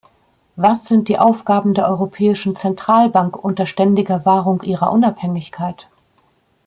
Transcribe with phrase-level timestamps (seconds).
[0.55, 5.89] Was sind die Aufgaben der Europäischen Zentralbank, unter ständiger Wahrung ihrer Unabhängigkeit?